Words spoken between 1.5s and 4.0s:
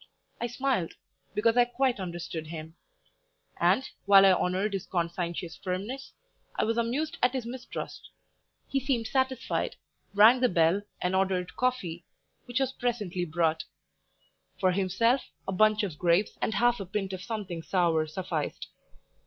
I quite understood him; and,